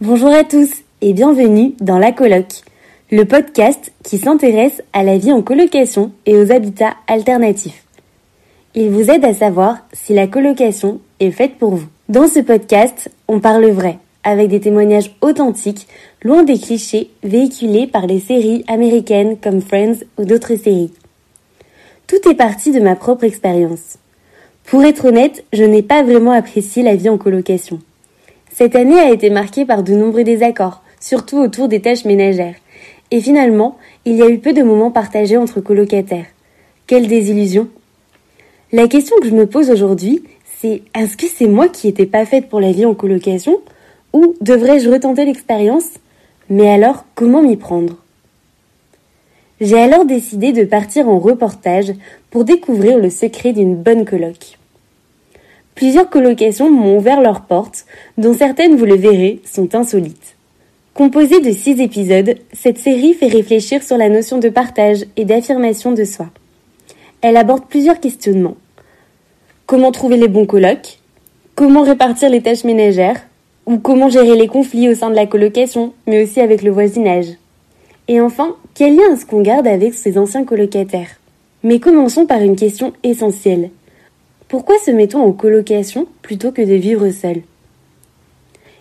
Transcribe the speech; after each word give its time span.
Bonjour 0.00 0.28
à 0.28 0.44
tous 0.44 0.70
et 1.00 1.12
bienvenue 1.12 1.74
dans 1.80 1.98
La 1.98 2.12
Coloc, 2.12 2.62
le 3.10 3.24
podcast 3.24 3.90
qui 4.04 4.18
s'intéresse 4.18 4.80
à 4.92 5.02
la 5.02 5.18
vie 5.18 5.32
en 5.32 5.42
colocation 5.42 6.12
et 6.24 6.36
aux 6.36 6.52
habitats 6.52 6.94
alternatifs. 7.08 7.82
Il 8.76 8.90
vous 8.90 9.10
aide 9.10 9.24
à 9.24 9.34
savoir 9.34 9.78
si 9.92 10.14
la 10.14 10.28
colocation 10.28 11.00
est 11.18 11.32
faite 11.32 11.56
pour 11.58 11.74
vous. 11.74 11.88
Dans 12.08 12.28
ce 12.28 12.38
podcast, 12.38 13.10
on 13.26 13.40
parle 13.40 13.66
vrai, 13.70 13.98
avec 14.22 14.50
des 14.50 14.60
témoignages 14.60 15.16
authentiques, 15.20 15.88
loin 16.22 16.44
des 16.44 16.60
clichés 16.60 17.10
véhiculés 17.24 17.88
par 17.88 18.06
les 18.06 18.20
séries 18.20 18.64
américaines 18.68 19.36
comme 19.36 19.60
Friends 19.60 20.04
ou 20.16 20.24
d'autres 20.24 20.54
séries. 20.54 20.92
Tout 22.06 22.30
est 22.30 22.36
parti 22.36 22.70
de 22.70 22.78
ma 22.78 22.94
propre 22.94 23.24
expérience. 23.24 23.98
Pour 24.62 24.84
être 24.84 25.06
honnête, 25.06 25.44
je 25.52 25.64
n'ai 25.64 25.82
pas 25.82 26.04
vraiment 26.04 26.30
apprécié 26.30 26.84
la 26.84 26.94
vie 26.94 27.08
en 27.08 27.18
colocation. 27.18 27.80
Cette 28.58 28.74
année 28.74 28.98
a 28.98 29.12
été 29.12 29.30
marquée 29.30 29.64
par 29.64 29.84
de 29.84 29.94
nombreux 29.94 30.24
désaccords, 30.24 30.82
surtout 30.98 31.38
autour 31.38 31.68
des 31.68 31.80
tâches 31.80 32.04
ménagères. 32.04 32.56
Et 33.12 33.20
finalement, 33.20 33.78
il 34.04 34.16
y 34.16 34.22
a 34.22 34.28
eu 34.28 34.38
peu 34.40 34.52
de 34.52 34.64
moments 34.64 34.90
partagés 34.90 35.36
entre 35.36 35.60
colocataires. 35.60 36.26
Quelle 36.88 37.06
désillusion 37.06 37.68
La 38.72 38.88
question 38.88 39.14
que 39.22 39.28
je 39.28 39.34
me 39.36 39.46
pose 39.46 39.70
aujourd'hui, 39.70 40.24
c'est 40.60 40.82
est-ce 40.92 41.16
que 41.16 41.28
c'est 41.28 41.46
moi 41.46 41.68
qui 41.68 41.86
n'étais 41.86 42.06
pas 42.06 42.24
faite 42.24 42.48
pour 42.48 42.58
la 42.58 42.72
vie 42.72 42.84
en 42.84 42.96
colocation? 42.96 43.60
Ou 44.12 44.34
devrais-je 44.40 44.90
retenter 44.90 45.24
l'expérience? 45.24 45.90
Mais 46.50 46.68
alors, 46.68 47.04
comment 47.14 47.42
m'y 47.42 47.56
prendre? 47.56 47.94
J'ai 49.60 49.78
alors 49.78 50.04
décidé 50.04 50.50
de 50.50 50.64
partir 50.64 51.08
en 51.08 51.20
reportage 51.20 51.92
pour 52.32 52.42
découvrir 52.42 52.98
le 52.98 53.08
secret 53.08 53.52
d'une 53.52 53.76
bonne 53.76 54.04
coloc. 54.04 54.57
Plusieurs 55.78 56.10
colocations 56.10 56.72
m'ont 56.72 56.96
ouvert 56.98 57.20
leurs 57.20 57.42
portes, 57.42 57.86
dont 58.16 58.34
certaines, 58.34 58.74
vous 58.74 58.84
le 58.84 58.96
verrez, 58.96 59.40
sont 59.44 59.76
insolites. 59.76 60.34
Composée 60.92 61.40
de 61.40 61.52
six 61.52 61.80
épisodes, 61.80 62.34
cette 62.52 62.78
série 62.78 63.14
fait 63.14 63.28
réfléchir 63.28 63.84
sur 63.84 63.96
la 63.96 64.08
notion 64.08 64.38
de 64.38 64.48
partage 64.48 65.04
et 65.16 65.24
d'affirmation 65.24 65.92
de 65.92 66.02
soi. 66.02 66.30
Elle 67.20 67.36
aborde 67.36 67.66
plusieurs 67.66 68.00
questionnements. 68.00 68.56
Comment 69.66 69.92
trouver 69.92 70.16
les 70.16 70.26
bons 70.26 70.46
colocs? 70.46 70.98
Comment 71.54 71.82
répartir 71.82 72.28
les 72.28 72.42
tâches 72.42 72.64
ménagères? 72.64 73.24
Ou 73.64 73.78
comment 73.78 74.08
gérer 74.08 74.34
les 74.34 74.48
conflits 74.48 74.88
au 74.88 74.96
sein 74.96 75.10
de 75.10 75.14
la 75.14 75.26
colocation, 75.26 75.92
mais 76.08 76.24
aussi 76.24 76.40
avec 76.40 76.62
le 76.62 76.72
voisinage? 76.72 77.28
Et 78.08 78.20
enfin, 78.20 78.56
quel 78.74 78.96
lien 78.96 79.12
est-ce 79.12 79.26
qu'on 79.26 79.42
garde 79.42 79.68
avec 79.68 79.94
ses 79.94 80.18
anciens 80.18 80.44
colocataires? 80.44 81.20
Mais 81.62 81.78
commençons 81.78 82.26
par 82.26 82.40
une 82.40 82.56
question 82.56 82.94
essentielle. 83.04 83.70
Pourquoi 84.48 84.76
se 84.78 84.90
met-on 84.90 85.20
en 85.20 85.32
colocation 85.32 86.06
plutôt 86.22 86.52
que 86.52 86.62
de 86.62 86.72
vivre 86.72 87.10
seul? 87.10 87.42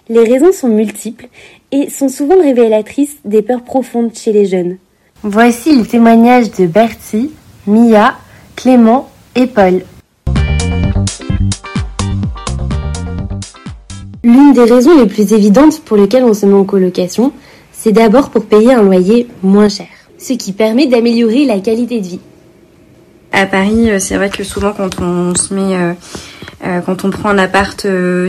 Les 0.07 0.23
raisons 0.23 0.53
sont 0.53 0.69
multiples 0.69 1.27
et 1.73 1.89
sont 1.89 2.07
souvent 2.07 2.41
révélatrices 2.41 3.17
des 3.25 3.41
peurs 3.41 3.65
profondes 3.65 4.15
chez 4.15 4.31
les 4.31 4.45
jeunes. 4.45 4.77
Voici 5.23 5.77
le 5.77 5.85
témoignage 5.85 6.51
de 6.51 6.67
Bertie, 6.67 7.31
Mia, 7.65 8.15
Clément 8.55 9.09
et 9.35 9.45
Paul. 9.45 9.81
L'une 14.23 14.53
des 14.53 14.63
raisons 14.63 14.97
les 14.97 15.07
plus 15.07 15.33
évidentes 15.33 15.81
pour 15.81 15.97
lesquelles 15.97 16.23
on 16.23 16.33
se 16.33 16.45
met 16.45 16.53
en 16.53 16.63
colocation, 16.63 17.33
c'est 17.73 17.91
d'abord 17.91 18.29
pour 18.29 18.45
payer 18.45 18.73
un 18.73 18.83
loyer 18.83 19.27
moins 19.43 19.67
cher, 19.67 19.87
ce 20.17 20.31
qui 20.31 20.53
permet 20.53 20.87
d'améliorer 20.87 21.43
la 21.43 21.59
qualité 21.59 21.99
de 21.99 22.07
vie. 22.07 22.19
À 23.39 23.45
Paris, 23.45 23.91
euh, 23.91 23.99
c'est 23.99 24.16
vrai 24.16 24.31
que 24.31 24.43
souvent 24.43 24.73
quand 24.73 24.99
on 24.99 25.35
se 25.35 25.53
met, 25.53 25.75
euh, 25.75 25.93
euh, 26.66 26.81
quand 26.83 27.05
on 27.05 27.11
prend 27.11 27.30
un 27.30 27.38
appart 27.38 27.80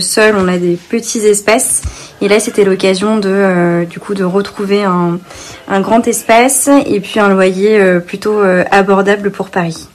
seul, 0.01 0.37
on 0.37 0.47
a 0.49 0.59
des 0.59 0.77
petits 0.77 1.21
espaces. 1.21 1.81
Et 2.21 2.29
là, 2.29 2.39
c'était 2.41 2.63
l'occasion 2.63 3.17
de, 3.17 3.87
du 3.87 4.01
coup, 4.01 4.13
de 4.13 4.23
retrouver 4.23 4.85
un, 4.85 5.19
un, 5.67 5.81
grand 5.81 6.07
espace 6.07 6.69
et 6.85 7.01
puis 7.01 7.21
un 7.21 7.31
loyer 7.31 7.81
plutôt 8.07 8.41
abordable 8.71 9.31
pour 9.31 9.49
Paris. 9.49 9.89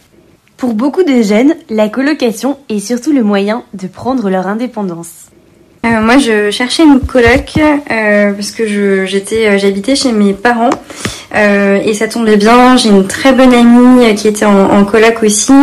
Pour 0.58 0.74
beaucoup 0.74 1.04
de 1.04 1.22
jeunes, 1.22 1.54
la 1.70 1.90
colocation 1.90 2.58
est 2.70 2.80
surtout 2.80 3.14
le 3.14 3.22
moyen 3.22 3.66
de 3.76 3.86
prendre 3.86 4.32
leur 4.32 4.48
indépendance. 4.48 5.28
Moi, 5.84 6.18
je 6.18 6.50
cherchais 6.50 6.84
une 6.84 7.02
coloc 7.02 7.60
parce 7.88 8.52
que 8.52 9.06
j'habitais 9.06 9.96
chez 9.96 10.12
mes 10.12 10.34
parents 10.34 10.72
et 11.34 11.94
ça 11.94 12.08
tombait 12.08 12.38
bien. 12.38 12.78
J'ai 12.78 12.90
une 12.90 13.08
très 13.08 13.34
bonne 13.34 13.54
amie 13.54 14.14
qui 14.16 14.28
était 14.28 14.46
en, 14.46 14.86
coloc 14.86 15.24
aussi. 15.24 15.54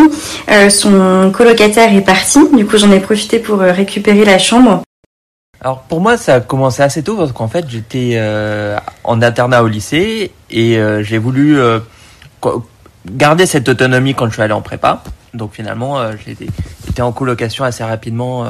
son 0.68 1.30
colocataire 1.32 1.94
est 1.94 2.00
parti, 2.00 2.40
du 2.52 2.66
coup 2.66 2.76
j'en 2.76 2.90
ai 2.92 3.00
profité 3.00 3.38
pour 3.38 3.58
récupérer 3.58 4.24
la 4.24 4.38
chambre. 4.38 4.82
Alors 5.62 5.82
pour 5.82 6.00
moi, 6.00 6.16
ça 6.16 6.36
a 6.36 6.40
commencé 6.40 6.82
assez 6.82 7.02
tôt 7.02 7.16
parce 7.16 7.32
qu'en 7.32 7.48
fait 7.48 7.66
j'étais 7.68 8.20
en 9.04 9.22
internat 9.22 9.62
au 9.62 9.68
lycée 9.68 10.32
et 10.50 10.78
j'ai 11.02 11.18
voulu 11.18 11.58
garder 13.06 13.46
cette 13.46 13.68
autonomie 13.68 14.14
quand 14.14 14.26
je 14.26 14.32
suis 14.32 14.42
allé 14.42 14.52
en 14.52 14.62
prépa. 14.62 15.02
Donc 15.34 15.52
finalement, 15.52 15.98
j'étais 16.26 17.02
en 17.02 17.12
colocation 17.12 17.64
assez 17.64 17.84
rapidement 17.84 18.44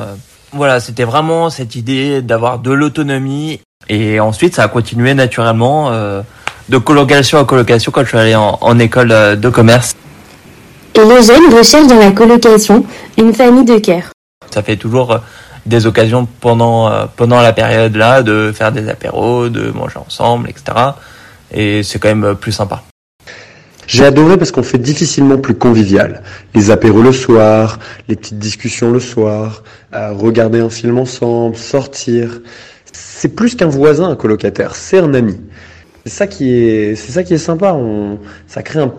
voilà, 0.53 0.81
c'était 0.81 1.05
vraiment 1.05 1.51
cette 1.51 1.75
idée 1.77 2.23
d'avoir 2.23 2.59
de 2.59 2.71
l'autonomie. 2.73 3.61
Et 3.89 4.21
ensuite, 4.21 4.55
ça 4.55 4.65
a 4.65 4.69
continué 4.69 5.15
naturellement 5.15 5.91
euh, 5.91 6.23
de 6.71 6.79
colocation 6.79 7.39
à 7.39 7.45
colocation 7.45 7.93
quand 7.93 8.03
je 8.03 8.09
suis 8.09 8.19
allé 8.19 8.35
en, 8.35 8.79
école 8.79 9.13
euh, 9.13 9.37
de 9.37 9.49
commerce. 9.49 9.97
Et 10.95 11.01
les 11.01 11.23
jeunes 11.23 11.55
recherchent 11.55 11.89
dans 11.89 11.99
la 11.99 12.13
colocation 12.13 12.85
une 13.19 13.35
famille 13.35 13.65
de 13.65 13.79
cœur. 13.79 14.05
Ça 14.51 14.63
fait 14.63 14.77
toujours 14.77 15.13
euh, 15.13 15.19
des 15.67 15.87
occasions 15.87 16.27
pendant, 16.41 16.91
pendant 17.17 17.41
la 17.43 17.53
période 17.53 17.95
là 17.95 18.23
de 18.23 18.51
faire 18.55 18.73
des 18.73 18.89
apéros, 18.89 19.49
de 19.51 19.71
manger 19.71 19.99
ensemble, 19.99 20.49
etc. 20.49 20.65
Et 21.53 21.83
c'est 21.83 21.99
quand 21.99 22.15
même 22.15 22.35
plus 22.35 22.53
sympa. 22.53 22.83
J'ai 23.93 24.05
adoré 24.05 24.39
parce 24.39 24.53
qu'on 24.53 24.63
fait 24.63 24.79
difficilement 24.79 25.37
plus 25.37 25.57
convivial. 25.57 26.23
Les 26.55 26.71
apéros 26.71 27.03
le 27.03 27.11
soir, 27.13 27.81
les 28.07 28.15
petites 28.15 28.39
discussions 28.39 28.93
le 28.93 29.01
soir, 29.01 29.65
euh, 29.95 30.13
regarder 30.13 30.61
un 30.61 30.71
film 30.71 30.97
ensemble, 30.99 31.57
sortir. 31.57 32.41
C'est 32.93 33.35
plus 33.35 33.57
qu'un 33.57 33.67
voisin, 33.67 34.09
un 34.09 34.15
colocataire, 34.15 34.77
c'est 34.77 35.01
un 35.01 35.13
ami. 35.13 35.41
C'est 36.05 36.13
ça 36.13 36.27
qui 36.27 36.53
est, 36.53 36.95
c'est 36.95 37.13
ça 37.13 37.23
qui 37.23 37.35
est 37.35 37.39
sympa. 37.39 37.75
On, 37.75 38.19
ça 38.47 38.63
crée 38.63 38.81
un, 38.81 38.93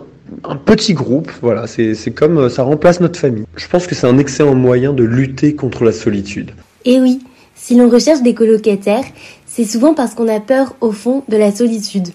un 0.44 0.56
petit 0.56 0.94
groupe. 0.94 1.30
Voilà, 1.40 1.66
c'est, 1.66 1.94
c'est 1.94 2.12
comme 2.12 2.38
euh, 2.38 2.48
ça 2.48 2.62
remplace 2.62 3.00
notre 3.00 3.18
famille. 3.18 3.44
Je 3.56 3.66
pense 3.68 3.86
que 3.86 3.94
c'est 3.94 4.06
un 4.06 4.18
excellent 4.18 4.54
moyen 4.54 4.92
de 4.92 5.04
lutter 5.04 5.54
contre 5.54 5.84
la 5.84 5.92
solitude. 5.92 6.52
Et 6.84 7.00
oui, 7.00 7.20
si 7.54 7.76
l'on 7.76 7.88
recherche 7.88 8.22
des 8.22 8.34
colocataires, 8.34 9.04
c'est 9.46 9.64
souvent 9.64 9.94
parce 9.94 10.14
qu'on 10.14 10.28
a 10.28 10.40
peur 10.40 10.74
au 10.80 10.92
fond 10.92 11.24
de 11.28 11.36
la 11.36 11.52
solitude, 11.52 12.08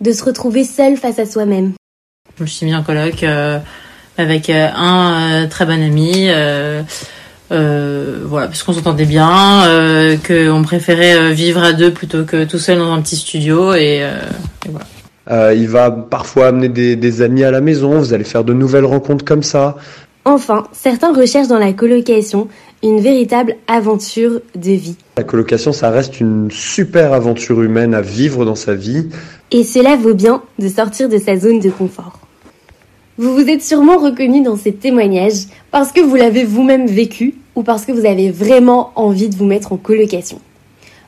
de 0.00 0.12
se 0.12 0.24
retrouver 0.24 0.64
seul 0.64 0.96
face 0.96 1.18
à 1.18 1.26
soi-même. 1.26 1.72
Je 2.38 2.42
me 2.42 2.48
suis 2.48 2.66
mis 2.66 2.74
en 2.74 2.82
coloc 2.82 3.22
euh, 3.22 3.58
avec 4.16 4.48
euh, 4.48 4.68
un 4.74 5.44
euh, 5.44 5.46
très 5.48 5.66
bon 5.66 5.82
ami. 5.82 6.28
Voilà, 7.50 8.46
parce 8.46 8.62
qu'on 8.62 8.72
s'entendait 8.72 9.04
bien, 9.04 9.64
qu'on 10.26 10.62
préférait 10.62 11.32
vivre 11.32 11.62
à 11.62 11.72
deux 11.72 11.92
plutôt 11.92 12.24
que 12.24 12.44
tout 12.44 12.58
seul 12.58 12.78
dans 12.78 12.92
un 12.92 13.00
petit 13.02 13.16
studio 13.16 13.74
et, 13.74 14.04
voilà. 14.68 15.54
il 15.54 15.68
va 15.68 15.90
parfois 15.90 16.48
amener 16.48 16.68
des, 16.68 16.96
des, 16.96 17.22
amis 17.22 17.44
à 17.44 17.50
la 17.50 17.60
maison, 17.60 17.98
vous 17.98 18.12
allez 18.12 18.24
faire 18.24 18.44
de 18.44 18.52
nouvelles 18.52 18.84
rencontres 18.84 19.24
comme 19.24 19.42
ça. 19.42 19.76
Enfin, 20.24 20.66
certains 20.72 21.14
recherchent 21.14 21.48
dans 21.48 21.58
la 21.58 21.72
colocation 21.72 22.48
une 22.82 23.00
véritable 23.00 23.56
aventure 23.66 24.40
de 24.54 24.70
vie. 24.70 24.96
La 25.16 25.24
colocation, 25.24 25.72
ça 25.72 25.90
reste 25.90 26.20
une 26.20 26.50
super 26.50 27.12
aventure 27.12 27.62
humaine 27.62 27.94
à 27.94 28.00
vivre 28.00 28.44
dans 28.44 28.54
sa 28.54 28.74
vie. 28.74 29.08
Et 29.50 29.64
cela 29.64 29.96
vaut 29.96 30.14
bien 30.14 30.42
de 30.58 30.68
sortir 30.68 31.08
de 31.08 31.18
sa 31.18 31.36
zone 31.36 31.60
de 31.60 31.70
confort. 31.70 32.19
Vous 33.20 33.34
vous 33.34 33.50
êtes 33.50 33.62
sûrement 33.62 33.98
reconnu 33.98 34.40
dans 34.40 34.56
ces 34.56 34.72
témoignages 34.72 35.44
parce 35.70 35.92
que 35.92 36.00
vous 36.00 36.16
l'avez 36.16 36.42
vous-même 36.42 36.86
vécu 36.86 37.34
ou 37.54 37.62
parce 37.62 37.84
que 37.84 37.92
vous 37.92 38.06
avez 38.06 38.30
vraiment 38.30 38.92
envie 38.96 39.28
de 39.28 39.36
vous 39.36 39.44
mettre 39.44 39.74
en 39.74 39.76
colocation. 39.76 40.40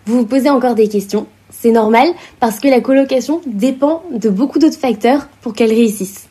Vous 0.05 0.19
vous 0.19 0.27
posez 0.27 0.51
encore 0.51 0.75
des 0.75 0.89
questions, 0.89 1.27
c'est 1.49 1.71
normal 1.71 2.07
parce 2.39 2.61
que 2.61 2.69
la 2.69 2.83
colocation 2.83 3.41
dépend 3.47 4.03
de 4.13 4.29
beaucoup 4.29 4.59
d'autres 4.59 4.77
facteurs 4.77 5.27
pour 5.41 5.55
qu'elle 5.55 5.71
réussisse. 5.71 6.29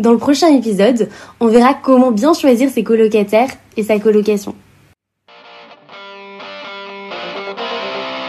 Dans 0.00 0.12
le 0.12 0.16
prochain 0.16 0.48
épisode, 0.48 1.10
on 1.40 1.48
verra 1.48 1.74
comment 1.74 2.10
bien 2.10 2.32
choisir 2.32 2.70
ses 2.70 2.82
colocataires 2.82 3.50
et 3.76 3.82
sa 3.82 3.98
colocation. 3.98 4.54